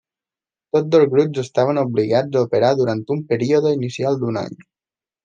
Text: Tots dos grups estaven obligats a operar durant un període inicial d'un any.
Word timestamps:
Tots 0.77 0.87
dos 0.93 1.03
grups 1.11 1.41
estaven 1.41 1.79
obligats 1.81 2.39
a 2.39 2.43
operar 2.47 2.71
durant 2.79 3.05
un 3.17 3.21
període 3.35 3.75
inicial 3.79 4.19
d'un 4.23 4.41
any. 4.43 4.57